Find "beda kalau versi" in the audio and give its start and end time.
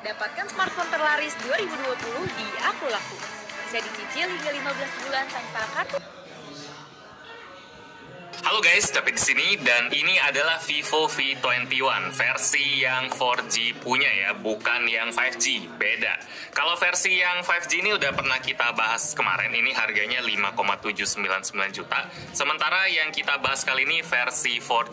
15.76-17.20